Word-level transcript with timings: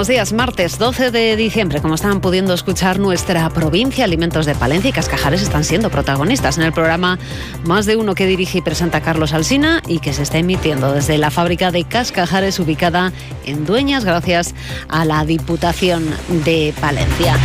Buenos 0.00 0.08
días, 0.08 0.32
martes 0.32 0.78
12 0.78 1.10
de 1.10 1.36
diciembre. 1.36 1.82
Como 1.82 1.94
están 1.94 2.22
pudiendo 2.22 2.54
escuchar, 2.54 2.98
nuestra 2.98 3.50
provincia, 3.50 4.06
Alimentos 4.06 4.46
de 4.46 4.54
Palencia 4.54 4.88
y 4.88 4.92
Cascajares 4.94 5.42
están 5.42 5.62
siendo 5.62 5.90
protagonistas 5.90 6.56
en 6.56 6.64
el 6.64 6.72
programa 6.72 7.18
Más 7.64 7.84
de 7.84 7.96
uno 7.96 8.14
que 8.14 8.24
dirige 8.24 8.56
y 8.56 8.62
presenta 8.62 9.02
Carlos 9.02 9.34
Alsina 9.34 9.82
y 9.86 9.98
que 9.98 10.14
se 10.14 10.22
está 10.22 10.38
emitiendo 10.38 10.94
desde 10.94 11.18
la 11.18 11.30
fábrica 11.30 11.70
de 11.70 11.84
Cascajares 11.84 12.58
ubicada 12.58 13.12
en 13.44 13.66
Dueñas 13.66 14.06
gracias 14.06 14.54
a 14.88 15.04
la 15.04 15.22
Diputación 15.26 16.08
de 16.46 16.72
Palencia. 16.80 17.36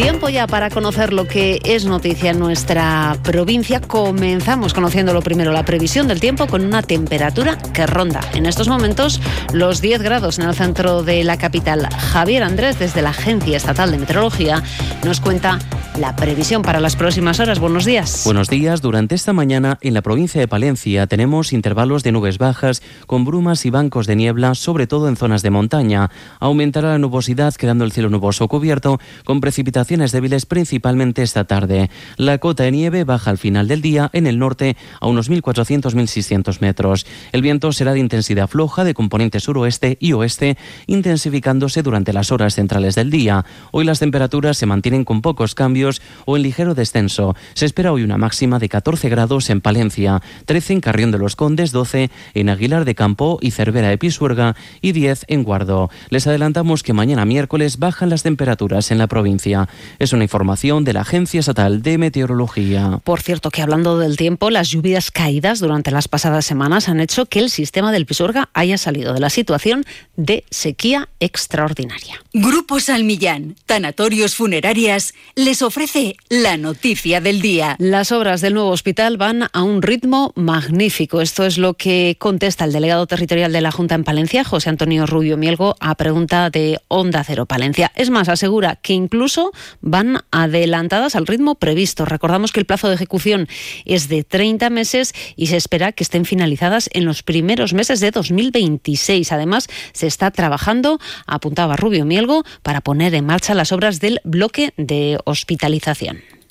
Tiempo 0.00 0.30
ya 0.30 0.46
para 0.46 0.70
conocer 0.70 1.12
lo 1.12 1.28
que 1.28 1.60
es 1.62 1.84
noticia 1.84 2.30
en 2.30 2.38
nuestra 2.38 3.18
provincia. 3.22 3.82
Comenzamos 3.82 4.72
conociendo 4.72 5.12
lo 5.12 5.20
primero, 5.20 5.52
la 5.52 5.66
previsión 5.66 6.08
del 6.08 6.20
tiempo 6.20 6.46
con 6.46 6.64
una 6.64 6.80
temperatura 6.80 7.58
que 7.74 7.86
ronda 7.86 8.22
en 8.32 8.46
estos 8.46 8.66
momentos 8.66 9.20
los 9.52 9.82
10 9.82 10.00
grados 10.00 10.38
en 10.38 10.46
el 10.46 10.54
centro 10.54 11.02
de 11.02 11.22
la 11.22 11.36
capital. 11.36 11.86
Javier 11.92 12.44
Andrés, 12.44 12.78
desde 12.78 13.02
la 13.02 13.10
Agencia 13.10 13.58
Estatal 13.58 13.90
de 13.90 13.98
Meteorología, 13.98 14.62
nos 15.04 15.20
cuenta 15.20 15.58
la 15.98 16.16
previsión 16.16 16.62
para 16.62 16.80
las 16.80 16.96
próximas 16.96 17.38
horas. 17.40 17.58
Buenos 17.58 17.84
días. 17.84 18.22
Buenos 18.24 18.48
días. 18.48 18.80
Durante 18.80 19.14
esta 19.14 19.34
mañana 19.34 19.76
en 19.82 19.92
la 19.92 20.00
provincia 20.00 20.40
de 20.40 20.48
Palencia 20.48 21.06
tenemos 21.08 21.52
intervalos 21.52 22.02
de 22.04 22.12
nubes 22.12 22.38
bajas 22.38 22.80
con 23.06 23.26
brumas 23.26 23.66
y 23.66 23.70
bancos 23.70 24.06
de 24.06 24.16
niebla, 24.16 24.54
sobre 24.54 24.86
todo 24.86 25.08
en 25.08 25.16
zonas 25.16 25.42
de 25.42 25.50
montaña. 25.50 26.10
Aumentará 26.38 26.90
la 26.90 26.98
nubosidad 26.98 27.54
quedando 27.54 27.84
el 27.84 27.92
cielo 27.92 28.08
nuboso 28.08 28.48
cubierto 28.48 28.98
con 29.24 29.42
precipitaciones 29.42 29.89
débiles 29.90 30.46
principalmente 30.46 31.22
esta 31.22 31.44
tarde. 31.44 31.90
La 32.16 32.38
cota 32.38 32.62
de 32.62 32.70
nieve 32.70 33.02
baja 33.02 33.30
al 33.30 33.38
final 33.38 33.66
del 33.66 33.82
día 33.82 34.08
en 34.12 34.28
el 34.28 34.38
norte 34.38 34.76
a 35.00 35.08
unos 35.08 35.28
1.400-1.600 35.30 36.60
metros. 36.60 37.06
El 37.32 37.42
viento 37.42 37.72
será 37.72 37.92
de 37.92 37.98
intensidad 37.98 38.48
floja 38.48 38.84
de 38.84 38.94
componente 38.94 39.40
suroeste 39.40 39.98
y 40.00 40.12
oeste, 40.12 40.56
intensificándose 40.86 41.82
durante 41.82 42.12
las 42.12 42.30
horas 42.30 42.54
centrales 42.54 42.94
del 42.94 43.10
día. 43.10 43.44
Hoy 43.72 43.84
las 43.84 43.98
temperaturas 43.98 44.56
se 44.56 44.66
mantienen 44.66 45.04
con 45.04 45.22
pocos 45.22 45.56
cambios 45.56 46.00
o 46.24 46.36
en 46.36 46.44
ligero 46.44 46.74
descenso. 46.74 47.34
Se 47.54 47.66
espera 47.66 47.92
hoy 47.92 48.04
una 48.04 48.16
máxima 48.16 48.60
de 48.60 48.68
14 48.68 49.08
grados 49.08 49.50
en 49.50 49.60
Palencia, 49.60 50.22
13 50.46 50.74
en 50.74 50.80
Carrión 50.80 51.10
de 51.10 51.18
los 51.18 51.34
Condes, 51.34 51.72
12 51.72 52.10
en 52.34 52.48
Aguilar 52.48 52.84
de 52.84 52.94
Campo 52.94 53.38
y 53.40 53.50
Cervera 53.50 53.88
de 53.88 53.98
Pisuerga 53.98 54.54
y 54.80 54.92
10 54.92 55.24
en 55.26 55.42
Guardo. 55.42 55.90
Les 56.10 56.28
adelantamos 56.28 56.84
que 56.84 56.92
mañana 56.92 57.24
miércoles 57.24 57.78
bajan 57.78 58.10
las 58.10 58.22
temperaturas 58.22 58.90
en 58.92 58.98
la 58.98 59.08
provincia. 59.08 59.68
Es 59.98 60.12
una 60.12 60.24
información 60.24 60.84
de 60.84 60.92
la 60.92 61.02
Agencia 61.02 61.40
Estatal 61.40 61.82
de 61.82 61.98
Meteorología. 61.98 63.00
Por 63.04 63.20
cierto, 63.20 63.50
que 63.50 63.62
hablando 63.62 63.98
del 63.98 64.16
tiempo, 64.16 64.50
las 64.50 64.68
lluvias 64.68 65.10
caídas 65.10 65.60
durante 65.60 65.90
las 65.90 66.08
pasadas 66.08 66.44
semanas 66.44 66.88
han 66.88 67.00
hecho 67.00 67.26
que 67.26 67.38
el 67.38 67.50
sistema 67.50 67.92
del 67.92 68.06
Pisuerga 68.06 68.48
haya 68.54 68.78
salido 68.78 69.14
de 69.14 69.20
la 69.20 69.30
situación 69.30 69.84
de 70.16 70.44
sequía 70.50 71.08
extraordinaria. 71.20 72.22
Grupo 72.32 72.80
Salmillán, 72.80 73.56
Tanatorios 73.66 74.34
Funerarias, 74.34 75.14
les 75.34 75.62
ofrece 75.62 76.16
la 76.28 76.56
noticia 76.56 77.20
del 77.20 77.40
día. 77.40 77.76
Las 77.78 78.12
obras 78.12 78.40
del 78.40 78.54
nuevo 78.54 78.70
hospital 78.70 79.16
van 79.16 79.48
a 79.52 79.62
un 79.62 79.82
ritmo 79.82 80.32
magnífico. 80.36 81.20
Esto 81.20 81.44
es 81.44 81.58
lo 81.58 81.74
que 81.74 82.16
contesta 82.18 82.64
el 82.64 82.72
delegado 82.72 83.06
territorial 83.06 83.52
de 83.52 83.60
la 83.60 83.72
Junta 83.72 83.94
en 83.94 84.04
Palencia, 84.04 84.44
José 84.44 84.70
Antonio 84.70 85.06
Rubio 85.06 85.36
Mielgo, 85.36 85.76
a 85.80 85.94
pregunta 85.94 86.50
de 86.50 86.80
Onda 86.88 87.24
Cero 87.24 87.46
Palencia. 87.46 87.92
Es 87.94 88.10
más, 88.10 88.28
asegura 88.28 88.76
que 88.76 88.92
incluso 88.92 89.52
van 89.80 90.20
adelantadas 90.30 91.16
al 91.16 91.26
ritmo 91.26 91.54
previsto. 91.54 92.04
Recordamos 92.04 92.52
que 92.52 92.60
el 92.60 92.66
plazo 92.66 92.88
de 92.88 92.94
ejecución 92.94 93.48
es 93.84 94.08
de 94.08 94.24
30 94.24 94.70
meses 94.70 95.12
y 95.36 95.46
se 95.46 95.56
espera 95.56 95.92
que 95.92 96.04
estén 96.04 96.24
finalizadas 96.24 96.90
en 96.92 97.04
los 97.04 97.22
primeros 97.22 97.74
meses 97.74 98.00
de 98.00 98.10
2026. 98.10 99.32
Además, 99.32 99.68
se 99.92 100.06
está 100.06 100.30
trabajando, 100.30 100.98
apuntaba 101.26 101.76
Rubio 101.76 102.04
Mielgo, 102.04 102.44
para 102.62 102.80
poner 102.80 103.14
en 103.14 103.26
marcha 103.26 103.54
las 103.54 103.72
obras 103.72 104.00
del 104.00 104.20
bloque 104.24 104.72
de 104.76 105.18
hospital 105.24 105.74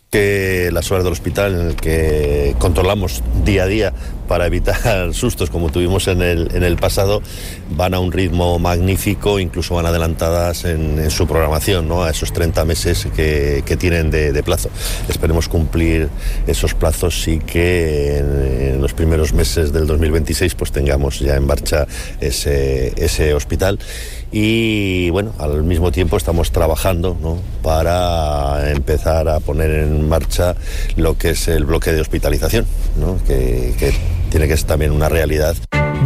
que 0.09 0.69
las 0.73 0.89
horas 0.91 1.03
del 1.03 1.13
hospital 1.13 1.53
en 1.53 1.67
el 1.67 1.75
que 1.75 2.55
controlamos 2.57 3.21
día 3.45 3.63
a 3.63 3.67
día 3.67 3.93
para 4.27 4.45
evitar 4.45 5.13
sustos 5.13 5.49
como 5.49 5.71
tuvimos 5.71 6.07
en 6.07 6.21
el, 6.21 6.55
en 6.55 6.63
el 6.63 6.77
pasado, 6.77 7.21
van 7.71 7.93
a 7.93 7.99
un 7.99 8.11
ritmo 8.11 8.59
magnífico, 8.59 9.39
incluso 9.39 9.75
van 9.75 9.85
adelantadas 9.87 10.65
en, 10.65 11.09
su 11.09 11.27
programación, 11.27 11.87
¿no? 11.87 12.03
a 12.03 12.11
esos 12.11 12.31
30 12.31 12.65
meses 12.65 13.07
que, 13.15 13.63
tienen 13.79 14.11
de, 14.11 14.43
plazo. 14.43 14.69
Esperemos 15.07 15.47
cumplir 15.47 16.09
esos 16.47 16.73
plazos 16.73 17.27
y 17.27 17.39
que 17.39 18.17
en, 18.17 18.81
los 18.81 18.93
primeros 18.93 19.33
meses 19.33 19.73
del 19.73 19.87
2026 19.87 20.55
pues 20.55 20.71
tengamos 20.71 21.19
ya 21.19 21.35
en 21.35 21.45
marcha 21.45 21.87
ese, 22.19 22.93
ese 22.97 23.33
hospital 23.33 23.79
y 24.31 25.09
bueno, 25.09 25.33
al 25.39 25.63
mismo 25.63 25.91
tiempo 25.91 26.17
estamos 26.17 26.51
trabajando 26.51 27.17
para 27.63 28.71
empezar 28.71 29.27
a 29.27 29.39
poner 29.39 29.71
en 29.71 30.07
marcha 30.07 30.55
lo 30.95 31.17
que 31.17 31.31
es 31.31 31.47
el 31.47 31.65
bloque 31.65 31.91
de 31.91 32.01
hospitalización, 32.01 32.65
que, 33.25 33.73
que 33.79 33.93
tiene 34.29 34.47
que 34.47 34.57
ser 34.57 34.67
también 34.67 34.91
una 34.91 35.09
realidad. 35.09 35.55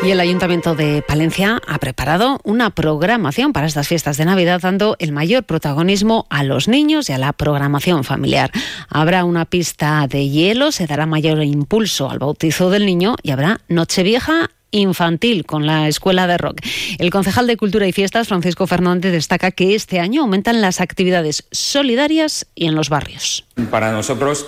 Y 0.00 0.10
el 0.10 0.20
Ayuntamiento 0.20 0.76
de 0.76 1.02
Palencia 1.02 1.60
ha 1.66 1.78
preparado 1.78 2.40
una 2.44 2.70
programación 2.70 3.52
para 3.52 3.66
estas 3.66 3.88
fiestas 3.88 4.16
de 4.16 4.24
Navidad, 4.24 4.60
dando 4.62 4.96
el 5.00 5.10
mayor 5.10 5.42
protagonismo 5.42 6.26
a 6.30 6.44
los 6.44 6.68
niños 6.68 7.10
y 7.10 7.12
a 7.12 7.18
la 7.18 7.32
programación 7.32 8.04
familiar. 8.04 8.52
Habrá 8.88 9.24
una 9.24 9.44
pista 9.44 10.06
de 10.08 10.28
hielo, 10.28 10.70
se 10.70 10.86
dará 10.86 11.04
mayor 11.06 11.42
impulso 11.42 12.08
al 12.08 12.20
bautizo 12.20 12.70
del 12.70 12.86
niño 12.86 13.16
y 13.22 13.32
habrá 13.32 13.60
Nochevieja 13.68 14.50
infantil 14.70 15.44
con 15.46 15.66
la 15.66 15.88
Escuela 15.88 16.26
de 16.26 16.38
Rock. 16.38 16.60
El 16.98 17.10
concejal 17.10 17.46
de 17.46 17.56
Cultura 17.56 17.86
y 17.88 17.92
Fiestas, 17.92 18.28
Francisco 18.28 18.66
Fernández, 18.66 19.12
destaca 19.12 19.50
que 19.50 19.74
este 19.74 19.98
año 19.98 20.22
aumentan 20.22 20.60
las 20.60 20.80
actividades 20.80 21.44
solidarias 21.50 22.46
y 22.54 22.66
en 22.66 22.76
los 22.76 22.88
barrios. 22.88 23.46
Para 23.70 23.90
nosotros 23.90 24.46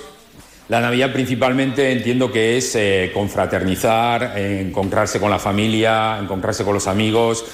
la 0.70 0.81
Navidad 0.81 1.12
principalmente 1.12 1.91
entiendo 1.91 2.31
que 2.31 2.56
es 2.56 2.76
eh, 2.76 3.10
confraternizar, 3.12 4.38
encontrarse 4.38 5.19
con 5.19 5.28
la 5.28 5.41
familia, 5.41 6.16
encontrarse 6.20 6.64
con 6.64 6.75
los 6.75 6.86
amigos 6.86 7.44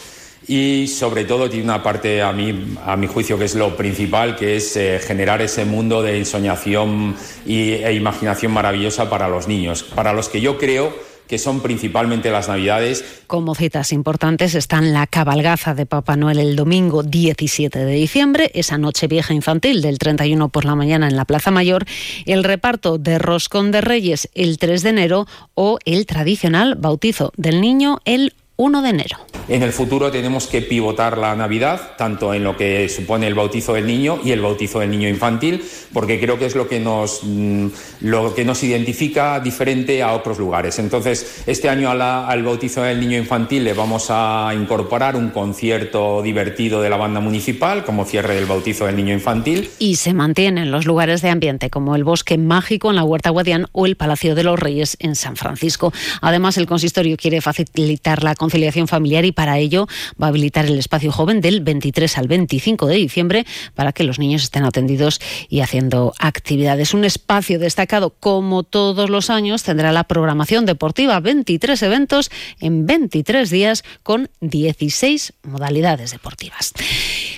y 0.46 0.86
sobre 0.86 1.24
todo 1.24 1.48
tiene 1.48 1.64
una 1.64 1.82
parte 1.82 2.20
a 2.20 2.30
mi, 2.32 2.76
a 2.84 2.94
mi 2.94 3.06
juicio 3.06 3.38
que 3.38 3.46
es 3.46 3.54
lo 3.54 3.74
principal, 3.74 4.36
que 4.36 4.56
es 4.56 4.76
eh, 4.76 5.00
generar 5.02 5.40
ese 5.40 5.64
mundo 5.64 6.02
de 6.02 6.18
ensoñación 6.18 7.16
y, 7.46 7.72
e 7.72 7.94
imaginación 7.94 8.52
maravillosa 8.52 9.08
para 9.08 9.28
los 9.28 9.48
niños, 9.48 9.82
para 9.82 10.12
los 10.12 10.28
que 10.28 10.42
yo 10.42 10.58
creo 10.58 10.94
que 11.28 11.38
son 11.38 11.60
principalmente 11.60 12.30
las 12.30 12.48
Navidades. 12.48 13.04
Como 13.26 13.54
citas 13.54 13.92
importantes 13.92 14.54
están 14.54 14.92
la 14.92 15.06
cabalgaza 15.06 15.74
de 15.74 15.86
Papá 15.86 16.16
Noel 16.16 16.38
el 16.38 16.56
domingo 16.56 17.02
17 17.02 17.78
de 17.78 17.92
diciembre, 17.92 18.50
esa 18.54 18.78
noche 18.78 19.06
vieja 19.06 19.34
infantil 19.34 19.82
del 19.82 19.98
31 19.98 20.48
por 20.48 20.64
la 20.64 20.74
mañana 20.74 21.08
en 21.08 21.16
la 21.16 21.24
Plaza 21.24 21.50
Mayor, 21.50 21.84
el 22.24 22.44
reparto 22.44 22.98
de 22.98 23.18
Roscón 23.18 23.70
de 23.72 23.80
Reyes 23.80 24.28
el 24.34 24.58
3 24.58 24.82
de 24.82 24.88
enero 24.90 25.26
o 25.54 25.78
el 25.84 26.06
tradicional 26.06 26.74
bautizo 26.76 27.32
del 27.36 27.60
niño 27.60 28.00
el 28.04 28.34
1 28.56 28.82
de 28.82 28.88
enero. 28.88 29.18
En 29.48 29.62
el 29.62 29.72
futuro 29.72 30.10
tenemos 30.10 30.48
que 30.48 30.60
pivotar 30.60 31.18
la 31.18 31.36
Navidad, 31.36 31.92
tanto 31.96 32.34
en 32.34 32.42
lo 32.42 32.56
que 32.56 32.88
supone 32.88 33.28
el 33.28 33.34
bautizo 33.34 33.74
del 33.74 33.86
niño 33.86 34.18
y 34.24 34.32
el 34.32 34.40
bautizo 34.40 34.80
del 34.80 34.90
niño 34.90 35.08
infantil, 35.08 35.62
porque 35.92 36.18
creo 36.18 36.36
que 36.36 36.46
es 36.46 36.56
lo 36.56 36.66
que 36.66 36.80
nos, 36.80 37.20
mm, 37.22 37.66
lo 38.00 38.34
que 38.34 38.44
nos 38.44 38.64
identifica 38.64 39.38
diferente 39.38 40.02
a 40.02 40.14
otros 40.14 40.38
lugares. 40.38 40.80
Entonces, 40.80 41.44
este 41.46 41.68
año 41.68 41.90
al 41.90 42.42
bautizo 42.42 42.82
del 42.82 42.98
niño 42.98 43.18
infantil 43.18 43.62
le 43.62 43.72
vamos 43.72 44.06
a 44.10 44.50
incorporar 44.52 45.14
un 45.14 45.30
concierto 45.30 46.22
divertido 46.22 46.82
de 46.82 46.90
la 46.90 46.96
banda 46.96 47.20
municipal 47.20 47.84
como 47.84 48.04
cierre 48.04 48.34
del 48.34 48.46
bautizo 48.46 48.86
del 48.86 48.96
niño 48.96 49.12
infantil. 49.12 49.70
Y 49.78 49.96
se 49.96 50.12
mantienen 50.12 50.72
los 50.72 50.86
lugares 50.86 51.22
de 51.22 51.30
ambiente 51.30 51.70
como 51.70 51.94
el 51.94 52.02
Bosque 52.02 52.36
Mágico 52.36 52.90
en 52.90 52.96
la 52.96 53.04
Huerta 53.04 53.30
Guadián 53.30 53.66
o 53.70 53.86
el 53.86 53.96
Palacio 53.96 54.34
de 54.34 54.42
los 54.42 54.58
Reyes 54.58 54.96
en 54.98 55.14
San 55.14 55.36
Francisco. 55.36 55.92
Además, 56.20 56.56
el 56.56 56.66
consistorio 56.66 57.16
quiere 57.16 57.40
facilitar 57.40 58.24
la 58.24 58.34
conciliación 58.46 58.86
familiar 58.86 59.24
y 59.24 59.32
para 59.32 59.58
ello 59.58 59.88
va 60.22 60.26
a 60.26 60.30
habilitar 60.30 60.66
el 60.66 60.78
espacio 60.78 61.10
joven 61.10 61.40
del 61.40 61.62
23 61.62 62.16
al 62.16 62.28
25 62.28 62.86
de 62.86 62.94
diciembre 62.94 63.44
para 63.74 63.90
que 63.90 64.04
los 64.04 64.20
niños 64.20 64.44
estén 64.44 64.64
atendidos 64.64 65.20
y 65.48 65.62
haciendo 65.62 66.14
actividades. 66.20 66.94
Un 66.94 67.04
espacio 67.04 67.58
destacado 67.58 68.10
como 68.10 68.62
todos 68.62 69.10
los 69.10 69.30
años 69.30 69.64
tendrá 69.64 69.90
la 69.90 70.04
programación 70.04 70.64
deportiva, 70.64 71.18
23 71.18 71.82
eventos 71.82 72.30
en 72.60 72.86
23 72.86 73.50
días 73.50 73.82
con 74.04 74.30
16 74.40 75.32
modalidades 75.42 76.12
deportivas. 76.12 76.72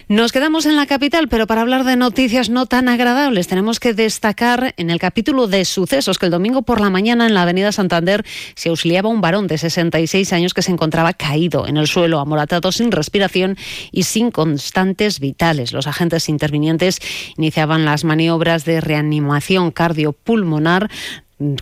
Nos 0.08 0.32
quedamos 0.32 0.66
en 0.66 0.76
la 0.76 0.86
capital, 0.86 1.28
pero 1.28 1.46
para 1.46 1.62
hablar 1.62 1.84
de 1.84 1.96
noticias 1.96 2.50
no 2.50 2.66
tan 2.66 2.88
agradables 2.88 3.46
tenemos 3.46 3.80
que 3.80 3.94
destacar 3.94 4.74
en 4.76 4.90
el 4.90 4.98
capítulo 4.98 5.46
de 5.46 5.64
sucesos 5.64 6.18
que 6.18 6.26
el 6.26 6.32
domingo 6.32 6.62
por 6.62 6.80
la 6.80 6.90
mañana 6.90 7.26
en 7.26 7.34
la 7.34 7.42
avenida 7.42 7.72
Santander 7.72 8.24
se 8.54 8.68
auxiliaba 8.68 9.08
un 9.08 9.20
varón 9.20 9.46
de 9.46 9.58
66 9.58 10.32
años 10.32 10.54
que 10.54 10.62
se 10.62 10.70
encontraba 10.70 10.97
caído 11.12 11.66
en 11.66 11.76
el 11.76 11.86
suelo, 11.86 12.20
amoratado, 12.20 12.72
sin 12.72 12.92
respiración 12.92 13.56
y 13.92 14.04
sin 14.04 14.30
constantes 14.30 15.20
vitales. 15.20 15.72
Los 15.72 15.86
agentes 15.86 16.28
intervinientes 16.28 17.00
iniciaban 17.36 17.84
las 17.84 18.04
maniobras 18.04 18.64
de 18.64 18.80
reanimación 18.80 19.70
cardiopulmonar 19.70 20.90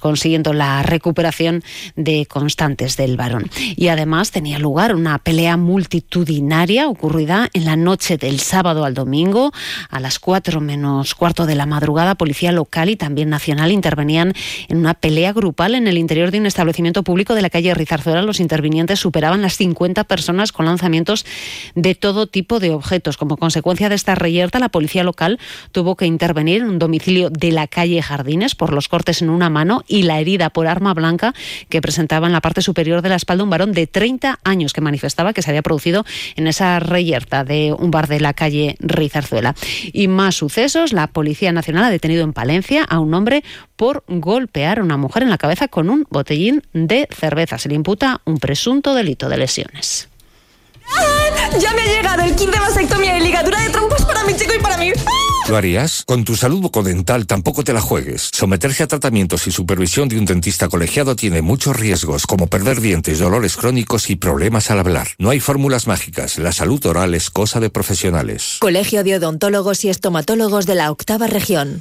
consiguiendo 0.00 0.52
la 0.52 0.82
recuperación 0.82 1.62
de 1.96 2.26
constantes 2.26 2.96
del 2.96 3.16
varón. 3.16 3.50
Y 3.76 3.88
además 3.88 4.30
tenía 4.30 4.58
lugar 4.58 4.94
una 4.94 5.18
pelea 5.18 5.56
multitudinaria 5.56 6.88
ocurrida 6.88 7.48
en 7.52 7.64
la 7.64 7.76
noche 7.76 8.16
del 8.16 8.40
sábado 8.40 8.84
al 8.84 8.94
domingo 8.94 9.52
a 9.90 10.00
las 10.00 10.18
4 10.18 10.60
menos 10.60 11.14
cuarto 11.14 11.46
de 11.46 11.54
la 11.54 11.66
madrugada. 11.66 12.14
Policía 12.14 12.52
local 12.52 12.90
y 12.90 12.96
también 12.96 13.28
nacional 13.28 13.72
intervenían 13.72 14.32
en 14.68 14.78
una 14.78 14.94
pelea 14.94 15.32
grupal 15.32 15.74
en 15.74 15.86
el 15.86 15.98
interior 15.98 16.30
de 16.30 16.38
un 16.38 16.46
establecimiento 16.46 17.02
público 17.02 17.34
de 17.34 17.42
la 17.42 17.50
calle 17.50 17.74
Rizarzuela. 17.74 18.22
Los 18.22 18.40
intervinientes 18.40 19.00
superaban 19.00 19.42
las 19.42 19.56
50 19.56 20.04
personas 20.04 20.52
con 20.52 20.66
lanzamientos 20.66 21.26
de 21.74 21.94
todo 21.94 22.26
tipo 22.26 22.60
de 22.60 22.70
objetos. 22.70 23.16
Como 23.16 23.36
consecuencia 23.36 23.88
de 23.88 23.94
esta 23.94 24.14
reyerta, 24.14 24.58
la 24.58 24.68
policía 24.68 25.04
local 25.04 25.38
tuvo 25.72 25.96
que 25.96 26.06
intervenir 26.06 26.62
en 26.62 26.68
un 26.68 26.78
domicilio 26.78 27.30
de 27.30 27.52
la 27.52 27.66
calle 27.66 28.00
Jardines 28.02 28.54
por 28.54 28.72
los 28.72 28.88
cortes 28.88 29.22
en 29.22 29.30
una 29.30 29.50
mano 29.50 29.65
y 29.86 30.02
la 30.02 30.20
herida 30.20 30.50
por 30.50 30.66
arma 30.66 30.94
blanca 30.94 31.34
que 31.68 31.80
presentaba 31.80 32.26
en 32.26 32.32
la 32.32 32.40
parte 32.40 32.62
superior 32.62 33.02
de 33.02 33.08
la 33.08 33.16
espalda 33.16 33.44
un 33.44 33.50
varón 33.50 33.72
de 33.72 33.86
30 33.86 34.40
años 34.44 34.72
que 34.72 34.80
manifestaba 34.80 35.32
que 35.32 35.42
se 35.42 35.50
había 35.50 35.62
producido 35.62 36.04
en 36.36 36.46
esa 36.46 36.78
reyerta 36.80 37.44
de 37.44 37.74
un 37.76 37.90
bar 37.90 38.08
de 38.08 38.20
la 38.20 38.34
calle 38.34 38.76
Rizarzuela. 38.80 39.54
Y 39.92 40.08
más 40.08 40.36
sucesos, 40.36 40.92
la 40.92 41.08
Policía 41.08 41.52
Nacional 41.52 41.84
ha 41.84 41.90
detenido 41.90 42.24
en 42.24 42.32
Palencia 42.32 42.84
a 42.84 42.98
un 42.98 43.14
hombre 43.14 43.44
por 43.76 44.04
golpear 44.08 44.78
a 44.78 44.82
una 44.82 44.96
mujer 44.96 45.22
en 45.22 45.30
la 45.30 45.38
cabeza 45.38 45.68
con 45.68 45.90
un 45.90 46.06
botellín 46.10 46.62
de 46.72 47.08
cerveza. 47.10 47.58
Se 47.58 47.68
le 47.68 47.74
imputa 47.74 48.20
un 48.24 48.38
presunto 48.38 48.94
delito 48.94 49.28
de 49.28 49.38
lesiones. 49.38 50.08
¡Ya 51.58 51.72
me 51.72 51.82
ha 51.82 51.86
llegado 51.86 52.22
el 52.22 52.34
kit 52.34 52.50
de 52.50 52.58
vasectomía 52.58 53.18
y 53.18 53.22
ligadura 53.22 53.60
de 53.60 53.70
trompos 53.70 54.04
para 54.04 54.24
mi 54.24 54.34
chico 54.34 54.52
y 54.54 54.60
para 54.60 54.76
mí! 54.76 54.92
¿Lo 55.48 55.56
harías? 55.56 56.02
Con 56.04 56.24
tu 56.24 56.34
salud 56.34 56.60
bucodental 56.60 57.26
tampoco 57.26 57.62
te 57.62 57.72
la 57.72 57.80
juegues. 57.80 58.30
Someterse 58.32 58.82
a 58.82 58.88
tratamientos 58.88 59.46
y 59.46 59.52
supervisión 59.52 60.08
de 60.08 60.18
un 60.18 60.24
dentista 60.24 60.68
colegiado 60.68 61.14
tiene 61.14 61.40
muchos 61.40 61.76
riesgos, 61.76 62.26
como 62.26 62.48
perder 62.48 62.80
dientes, 62.80 63.20
dolores 63.20 63.56
crónicos 63.56 64.10
y 64.10 64.16
problemas 64.16 64.70
al 64.72 64.80
hablar. 64.80 65.08
No 65.18 65.30
hay 65.30 65.38
fórmulas 65.38 65.86
mágicas. 65.86 66.38
La 66.38 66.50
salud 66.50 66.84
oral 66.84 67.14
es 67.14 67.30
cosa 67.30 67.60
de 67.60 67.70
profesionales. 67.70 68.56
Colegio 68.60 69.04
de 69.04 69.16
Odontólogos 69.16 69.84
y 69.84 69.88
Estomatólogos 69.88 70.66
de 70.66 70.74
la 70.74 70.90
Octava 70.90 71.28
Región. 71.28 71.80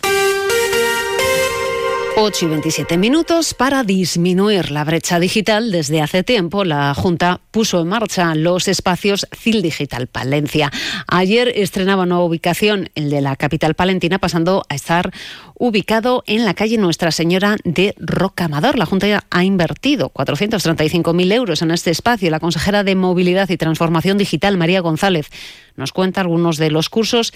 8 2.25 2.45
y 2.45 2.50
27 2.50 2.98
minutos 2.98 3.54
para 3.54 3.83
disminuir 3.83 4.72
la 4.72 4.83
brecha 4.83 5.19
digital. 5.19 5.72
Desde 5.72 6.01
hace 6.01 6.24
tiempo 6.24 6.63
la 6.63 6.92
Junta 6.95 7.39
puso 7.51 7.81
en 7.81 7.88
marcha 7.88 8.33
los 8.33 8.68
espacios 8.68 9.27
CIL 9.31 9.62
Digital 9.62 10.07
Palencia. 10.07 10.72
Ayer 11.07 11.54
estrenaba 11.56 12.07
nueva 12.07 12.24
ubicación, 12.24 12.89
el 12.95 13.12
de 13.12 13.22
la 13.22 13.36
capital 13.36 13.75
palentina, 13.75 14.18
pasando 14.18 14.66
a 14.69 14.74
estar 14.74 15.12
ubicado 15.54 16.24
en 16.25 16.45
la 16.45 16.56
calle 16.56 16.80
Nuestra 16.80 17.12
Señora 17.12 17.57
de 17.63 17.94
Rocamador. 18.00 18.80
La 18.80 18.88
Junta 18.88 19.24
ha 19.30 19.44
invertido 19.44 20.12
435.000 20.12 21.31
euros 21.31 21.62
en 21.62 21.69
este 21.69 21.92
espacio. 21.92 22.31
La 22.31 22.39
consejera 22.39 22.83
de 22.83 22.95
Movilidad 22.95 23.50
y 23.50 23.57
Transformación 23.57 24.18
Digital, 24.18 24.57
María 24.57 24.80
González, 24.80 25.30
nos 25.75 25.92
cuenta 25.92 26.22
algunos 26.22 26.57
de 26.57 26.72
los 26.72 26.89
cursos 26.89 27.33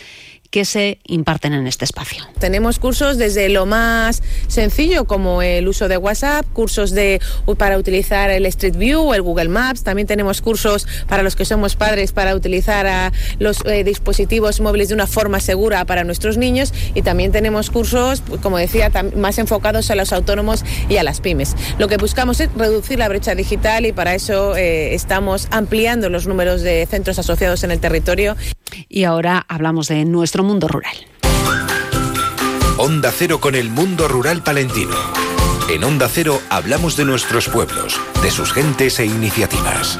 que 0.49 0.65
se 0.65 0.99
imparten 1.05 1.53
en 1.53 1.67
este 1.67 1.85
espacio. 1.85 2.23
Tenemos 2.39 2.79
cursos 2.79 3.17
desde 3.17 3.49
lo 3.49 3.65
más 3.67 4.23
sencillo 4.47 5.05
como 5.05 5.43
el 5.43 5.67
uso 5.67 5.87
de 5.87 5.97
WhatsApp, 5.97 6.45
cursos 6.53 6.91
de 6.91 7.21
para 7.57 7.77
utilizar 7.77 8.31
el 8.31 8.45
Street 8.47 8.75
View, 8.75 9.13
el 9.13 9.21
Google 9.21 9.49
Maps, 9.49 9.83
también 9.83 10.07
tenemos 10.07 10.41
cursos 10.41 10.87
para 11.07 11.21
los 11.21 11.35
que 11.35 11.45
somos 11.45 11.75
padres 11.75 12.13
para 12.13 12.35
utilizar 12.35 13.11
los 13.37 13.63
eh, 13.65 13.83
dispositivos 13.83 14.59
móviles 14.59 14.89
de 14.89 14.95
una 14.95 15.05
forma 15.05 15.39
segura 15.39 15.85
para 15.85 16.03
nuestros 16.03 16.37
niños 16.37 16.73
y 16.95 17.03
también 17.03 17.31
tenemos 17.31 17.69
cursos, 17.69 18.23
como 18.41 18.57
decía, 18.57 18.91
más 19.15 19.37
enfocados 19.37 19.91
a 19.91 19.95
los 19.95 20.13
autónomos 20.13 20.63
y 20.89 20.97
a 20.97 21.03
las 21.03 21.21
pymes. 21.21 21.55
Lo 21.77 21.87
que 21.87 21.97
buscamos 21.97 22.39
es 22.39 22.49
reducir 22.55 22.97
la 22.97 23.07
brecha 23.07 23.35
digital 23.35 23.85
y 23.85 23.91
para 23.91 24.15
eso 24.15 24.55
eh, 24.55 24.95
estamos 24.95 25.47
ampliando 25.51 26.09
los 26.09 26.25
números 26.25 26.61
de 26.61 26.87
centros 26.89 27.19
asociados 27.19 27.63
en 27.63 27.71
el 27.71 27.79
territorio. 27.79 28.28
Y 28.87 29.03
ahora 29.03 29.45
hablamos 29.47 29.87
de 29.87 30.05
nuestro 30.05 30.43
mundo 30.43 30.67
rural. 30.67 30.95
Onda 32.77 33.11
Cero 33.11 33.39
con 33.41 33.55
el 33.55 33.69
mundo 33.69 34.07
rural 34.07 34.41
palentino. 34.41 34.95
En 35.69 35.83
Onda 35.83 36.07
Cero 36.07 36.41
hablamos 36.49 36.97
de 36.97 37.05
nuestros 37.05 37.49
pueblos, 37.49 37.99
de 38.23 38.31
sus 38.31 38.53
gentes 38.53 38.99
e 38.99 39.05
iniciativas. 39.05 39.99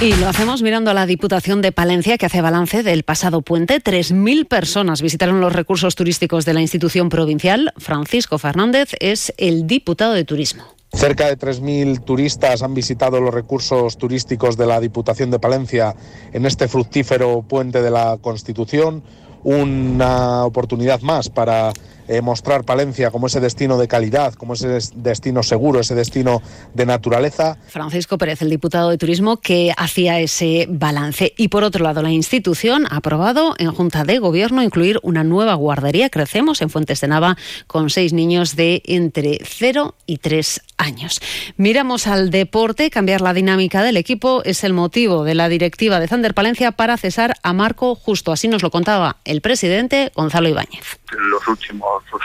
Y 0.00 0.16
lo 0.16 0.28
hacemos 0.28 0.62
mirando 0.62 0.90
a 0.90 0.94
la 0.94 1.06
Diputación 1.06 1.62
de 1.62 1.70
Palencia, 1.70 2.18
que 2.18 2.26
hace 2.26 2.40
balance 2.40 2.82
del 2.82 3.04
pasado 3.04 3.42
puente. 3.42 3.80
3.000 3.80 4.48
personas 4.48 5.00
visitaron 5.00 5.40
los 5.40 5.52
recursos 5.52 5.94
turísticos 5.94 6.44
de 6.44 6.54
la 6.54 6.60
institución 6.60 7.08
provincial. 7.08 7.72
Francisco 7.76 8.38
Fernández 8.38 8.94
es 8.98 9.32
el 9.36 9.68
diputado 9.68 10.14
de 10.14 10.24
Turismo. 10.24 10.74
Cerca 10.94 11.26
de 11.26 11.38
3.000 11.38 12.04
turistas 12.04 12.62
han 12.62 12.74
visitado 12.74 13.18
los 13.20 13.32
recursos 13.32 13.96
turísticos 13.96 14.58
de 14.58 14.66
la 14.66 14.78
Diputación 14.78 15.30
de 15.30 15.38
Palencia 15.38 15.96
en 16.32 16.44
este 16.44 16.68
fructífero 16.68 17.42
puente 17.42 17.80
de 17.80 17.90
la 17.90 18.18
Constitución. 18.20 19.02
Una 19.42 20.44
oportunidad 20.44 21.00
más 21.00 21.30
para 21.30 21.72
eh, 22.08 22.20
mostrar 22.20 22.64
Palencia 22.64 23.10
como 23.10 23.26
ese 23.26 23.40
destino 23.40 23.78
de 23.78 23.88
calidad, 23.88 24.34
como 24.34 24.54
ese 24.54 24.78
destino 24.94 25.42
seguro, 25.42 25.80
ese 25.80 25.94
destino 25.94 26.42
de 26.74 26.86
naturaleza. 26.86 27.56
Francisco 27.68 28.18
Pérez, 28.18 28.42
el 28.42 28.50
diputado 28.50 28.90
de 28.90 28.98
Turismo, 28.98 29.38
que 29.38 29.72
hacía 29.76 30.20
ese 30.20 30.66
balance. 30.68 31.34
Y 31.36 31.48
por 31.48 31.64
otro 31.64 31.84
lado, 31.84 32.02
la 32.02 32.10
institución 32.10 32.86
ha 32.90 32.96
aprobado 32.96 33.54
en 33.58 33.72
Junta 33.72 34.04
de 34.04 34.18
Gobierno 34.18 34.62
incluir 34.62 34.98
una 35.02 35.24
nueva 35.24 35.54
guardería, 35.54 36.10
Crecemos, 36.10 36.62
en 36.62 36.70
Fuentes 36.70 37.00
de 37.00 37.08
Nava, 37.08 37.36
con 37.66 37.90
seis 37.90 38.12
niños 38.12 38.56
de 38.56 38.82
entre 38.86 39.38
0 39.44 39.94
y 40.06 40.18
3 40.18 40.62
años. 40.78 41.20
Miramos 41.56 42.06
al 42.06 42.30
deporte, 42.30 42.90
cambiar 42.90 43.20
la 43.20 43.34
dinámica 43.34 43.82
del 43.82 43.96
equipo 43.96 44.42
es 44.44 44.64
el 44.64 44.72
motivo 44.72 45.24
de 45.24 45.34
la 45.34 45.48
directiva 45.48 46.00
de 46.00 46.08
Zander 46.08 46.34
Palencia 46.34 46.72
para 46.72 46.96
cesar 46.96 47.34
a 47.42 47.52
Marco 47.52 47.94
Justo. 47.94 48.32
Así 48.32 48.48
nos 48.48 48.62
lo 48.62 48.70
contaba 48.70 49.16
el 49.24 49.40
presidente 49.40 50.10
Gonzalo 50.14 50.48
Ibáñez. 50.48 50.98
Los 51.10 51.46
últimos 51.46 51.91
pues, 52.10 52.22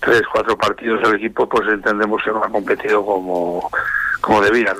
tres, 0.00 0.22
cuatro 0.32 0.56
partidos 0.56 1.02
del 1.02 1.16
equipo, 1.16 1.48
pues 1.48 1.68
entendemos 1.68 2.22
que 2.22 2.30
no 2.30 2.42
ha 2.42 2.48
competido 2.48 3.04
como, 3.04 3.70
como 4.20 4.40
debía. 4.40 4.74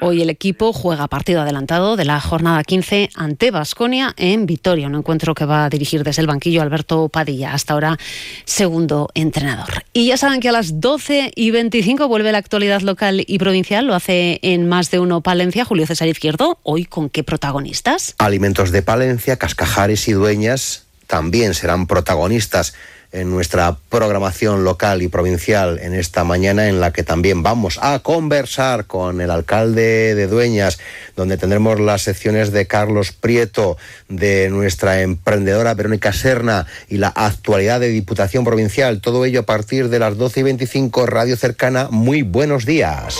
Hoy 0.00 0.22
el 0.22 0.30
equipo 0.30 0.72
juega 0.72 1.08
partido 1.08 1.40
adelantado 1.40 1.96
de 1.96 2.04
la 2.04 2.20
jornada 2.20 2.62
15 2.64 3.10
ante 3.16 3.50
Basconia 3.50 4.14
en 4.16 4.46
Vitoria, 4.46 4.86
un 4.86 4.94
encuentro 4.94 5.34
que 5.34 5.44
va 5.44 5.64
a 5.64 5.68
dirigir 5.68 6.04
desde 6.04 6.22
el 6.22 6.26
banquillo 6.26 6.62
Alberto 6.62 7.08
Padilla, 7.08 7.54
hasta 7.54 7.74
ahora 7.74 7.98
segundo 8.44 9.08
entrenador. 9.14 9.84
Y 9.92 10.08
ya 10.08 10.16
saben 10.16 10.40
que 10.40 10.48
a 10.48 10.52
las 10.52 10.80
12 10.80 11.32
y 11.34 11.50
25 11.50 12.08
vuelve 12.08 12.32
la 12.32 12.38
actualidad 12.38 12.80
local 12.82 13.24
y 13.26 13.38
provincial, 13.38 13.86
lo 13.86 13.94
hace 13.94 14.38
en 14.42 14.68
más 14.68 14.90
de 14.90 15.00
uno 15.00 15.20
Palencia, 15.20 15.64
Julio 15.64 15.86
César 15.86 16.08
Izquierdo. 16.08 16.58
Hoy 16.62 16.84
con 16.84 17.10
qué 17.10 17.24
protagonistas? 17.24 18.14
Alimentos 18.18 18.70
de 18.70 18.82
Palencia, 18.82 19.36
Cascajares 19.36 20.08
y 20.08 20.12
Dueñas 20.12 20.86
también 21.06 21.54
serán 21.54 21.86
protagonistas 21.86 22.74
en 23.12 23.30
nuestra 23.30 23.76
programación 23.88 24.64
local 24.64 25.02
y 25.02 25.08
provincial 25.08 25.78
en 25.78 25.94
esta 25.94 26.24
mañana 26.24 26.68
en 26.68 26.80
la 26.80 26.92
que 26.92 27.02
también 27.02 27.42
vamos 27.42 27.78
a 27.80 27.98
conversar 28.00 28.86
con 28.86 29.20
el 29.20 29.30
alcalde 29.30 30.14
de 30.14 30.26
Dueñas, 30.26 30.78
donde 31.16 31.38
tendremos 31.38 31.80
las 31.80 32.02
secciones 32.02 32.52
de 32.52 32.66
Carlos 32.66 33.12
Prieto, 33.12 33.76
de 34.08 34.50
nuestra 34.50 35.00
emprendedora 35.00 35.74
Verónica 35.74 36.12
Serna 36.12 36.66
y 36.88 36.98
la 36.98 37.08
actualidad 37.08 37.80
de 37.80 37.88
Diputación 37.88 38.44
Provincial. 38.44 39.00
Todo 39.00 39.24
ello 39.24 39.40
a 39.40 39.46
partir 39.46 39.88
de 39.88 39.98
las 39.98 40.16
12 40.16 40.40
y 40.40 40.42
25, 40.42 41.06
Radio 41.06 41.36
Cercana. 41.36 41.88
Muy 41.90 42.22
buenos 42.22 42.66
días. 42.66 43.16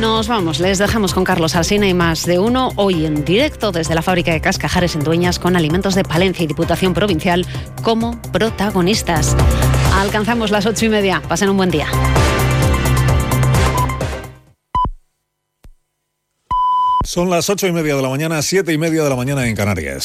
Nos 0.00 0.28
vamos, 0.28 0.60
les 0.60 0.78
dejamos 0.78 1.12
con 1.12 1.24
Carlos 1.24 1.54
Alsina 1.54 1.86
y 1.86 1.92
más 1.92 2.24
de 2.24 2.38
uno 2.38 2.72
hoy 2.76 3.04
en 3.04 3.22
directo 3.22 3.70
desde 3.70 3.94
la 3.94 4.00
fábrica 4.00 4.32
de 4.32 4.40
Cascajares 4.40 4.94
en 4.94 5.04
Dueñas 5.04 5.38
con 5.38 5.56
Alimentos 5.56 5.94
de 5.94 6.04
Palencia 6.04 6.42
y 6.42 6.46
Diputación 6.46 6.94
Provincial 6.94 7.46
como 7.82 8.18
protagonistas. 8.32 9.36
Alcanzamos 9.92 10.50
las 10.50 10.64
ocho 10.64 10.86
y 10.86 10.88
media. 10.88 11.20
Pasen 11.28 11.50
un 11.50 11.58
buen 11.58 11.70
día. 11.70 11.86
Son 17.04 17.28
las 17.28 17.50
ocho 17.50 17.66
y 17.66 17.72
media 17.72 17.94
de 17.94 18.00
la 18.00 18.08
mañana, 18.08 18.40
siete 18.40 18.72
y 18.72 18.78
media 18.78 19.04
de 19.04 19.10
la 19.10 19.16
mañana 19.16 19.46
en 19.46 19.54
Canarias. 19.54 20.04